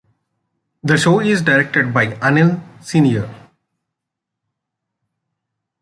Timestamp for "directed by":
1.43-2.07